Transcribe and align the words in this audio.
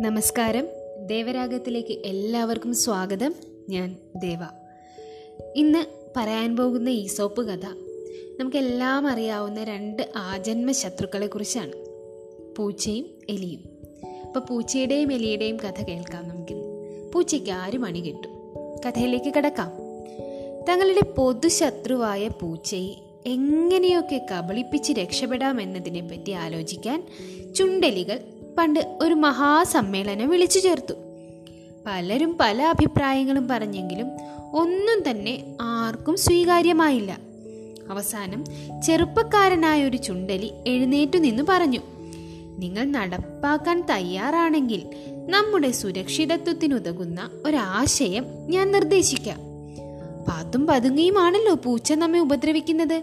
നമസ്കാരം. 0.00 0.68
ദേവരാഗത്തിലേക്ക് 1.06 2.06
എല്ലാവർക്കും 2.06 2.74
സ്വാഗതം. 2.74 3.34
ഞാൻ 3.68 3.96
ദേവ. 4.16 4.38
ഇന്ന് 5.56 5.84
പറയാൻ 6.16 6.56
പോകുന്ന 6.56 6.88
ഈസോപ്പ് 6.88 7.46
കഥ 7.46 7.66
നമുക്കെല്ലാം 8.40 9.06
അറിയാവുന്ന 9.06 9.64
രണ്ട് 9.64 10.10
ആജന്മ 10.16 10.72
ശത്രുക്കളെ 10.72 11.26
കുറിച്ചാണ് 11.26 11.72
പൂച്ചയും 12.56 13.06
എലിയും. 13.28 13.64
അപ്പോൾ 14.26 14.40
പൂച്ചയുടെയും 14.40 15.12
എലിയുടെയും 15.12 15.56
കഥ 15.56 15.84
കേൾക്കാം 15.84 16.28
നമുക്കിന്ന് 16.28 16.64
പൂച്ചയ്ക്ക് 17.12 17.50
ആരും 17.50 17.84
അണി 17.84 17.98
കിട്ടും? 17.98 18.30
കഥയിലേക്ക് 18.86 19.34
കിടക്കാം. 19.34 19.72
തങ്ങളുടെ 20.68 21.04
പൊതുശത്രുവായ 21.04 22.28
പൂച്ചയെ 22.28 22.94
എങ്ങനെയൊക്കെ 23.26 24.26
കബളിപ്പിച്ച് 24.30 24.92
രക്ഷപ്പെടാമെന്നതിനെപ്പറ്റി 24.92 26.30
ആലോചിക്കാൻ 26.30 27.06
ചുണ്ടലികൾ 27.56 28.20
പണ്ട് 28.58 28.98
ഒരു 29.02 29.14
മഹാസമ്മേളനം 29.14 30.28
വിളിച്ചു 30.28 30.58
ചേർത്തു. 30.58 30.94
പലരും 31.86 32.36
പല 32.40 32.62
അഭിപ്രായങ്ങളും 32.62 33.48
പറഞ്ഞെങ്കിലും 33.48 34.06
ഒന്നും 34.52 35.10
തന്നെ 35.10 35.56
ആർക്കും 35.60 36.16
സ്വീകാര്യമായില്ല. 36.16 37.18
അവസാനം 37.90 38.44
ചെറുപ്പക്കാരനായ 38.82 39.84
ഒരു 39.84 39.96
ചുണ്ടലി 39.96 40.52
എഴുന്നേറ്റു 40.66 41.18
നിന്ന് 41.18 41.42
പറഞ്ഞു 41.48 41.80
നിങ്ങൾ 42.58 42.84
നടപ്പാക്കാൻ 42.84 43.86
തയ്യാറാണെങ്കിൽ 43.90 44.86
നമ്മുടെ 45.30 45.70
സുരക്ഷിതത്വത്തിനുതകുന്ന 45.70 47.30
ഒരാശയം 47.46 48.26
ഞാൻ 48.48 48.72
നിർദ്ദേശിക്കാം. 48.72 49.38
പാത്തും 50.28 50.66
പതുങ്ങിയുമാണല്ലോ 50.66 51.54
പൂച്ച 51.54 51.92
നമ്മെ 51.92 52.18
ഉപദ്രവിക്കുന്നത്. 52.18 53.02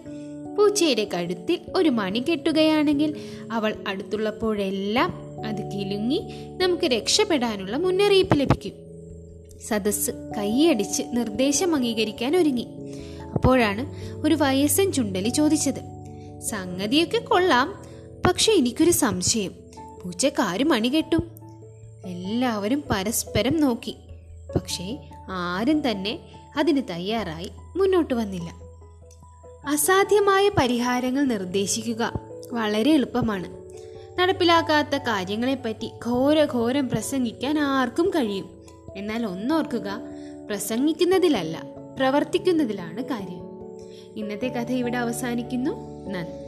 പൂച്ചയുടെ 0.57 1.07
കഴുത്തിൽ 1.13 1.59
ഒരു 1.75 1.89
മണി 1.89 2.19
കെട്ടുകയാണെങ്കിൽ 2.19 3.15
അവൾ 3.51 3.75
അടുത്തുള്ളപ്പോഴെല്ലാം 3.87 5.24
അത് 5.45 5.71
കിലുങ്ങി 5.71 6.33
നമുക്ക് 6.61 6.83
രക്ഷപ്പെടാനുള്ള 6.83 7.77
മുന്നറിയിപ്പ് 7.77 8.39
ലഭിക്കും. 8.39 8.71
സദസ് 9.67 10.11
കൈയടിച്ച് 10.37 11.03
നിർദ്ദേശം 11.11 11.75
അംഗീകരിക്കാൻ 11.75 12.37
ഒരുങ്ങി. 12.37 12.67
അപ്പോഴാണ് 13.33 13.95
ഒരു 14.25 14.35
വയസ്സൻ 14.35 14.91
ചുണ്ടലി 14.91 15.29
ചോദിച്ചത്. 15.29 15.95
സംഗതിയൊക്കെ 16.41 17.17
കൊള്ളാം. 17.17 17.85
പക്ഷെ 18.25 18.51
എനിക്കൊരു 18.51 18.91
സംശയം. 18.91 19.51
പൂച്ചക്കാരും 20.03 20.69
മണി 20.69 20.87
കെട്ടും 20.87 21.31
എല്ലാവരും 22.05 22.83
പരസ്പരം 22.91 23.61
നോക്കി. 23.61 23.95
പക്ഷേ 24.55 25.09
ആരും 25.29 25.91
തന്നെ 25.91 26.19
അതിന് 26.57 26.81
തയ്യാറായി 26.89 27.51
മുന്നോട്ട് 27.77 28.13
വന്നില്ല. 28.13 28.65
അസാധ്യമായ 29.67 30.49
പരിഹാരങ്ങൾ 30.49 31.23
നിർദ്ദേശിക്കുക 31.23 32.13
വളരെ 32.51 32.91
എളുപ്പമാണ്. 32.93 33.64
നടപ്പിലാക്കാത്ത 34.19 34.95
കാര്യങ്ങളെപ്പറ്റി 34.97 35.91
ഘോരഘോരം 36.05 36.89
പ്രസംഗിക്കാൻ 36.89 37.59
ആർക്കും 37.59 38.09
കഴിയും. 38.09 38.49
എന്നാൽ 38.97 39.25
ഒന്നോർക്കുക 39.25 39.99
പ്രസംഗിക്കുന്നതിലല്ല 40.47 41.63
പ്രവർത്തിക്കുന്നതിലാണ് 41.99 43.03
കാര്യം. 43.03 43.45
ഇന്നത്തെ 44.15 44.47
കഥ 44.47 44.71
ഇവിടെ 44.71 44.97
അവസാനിക്കുന്നു. 44.97 45.71
നന്ദി. 46.09 46.44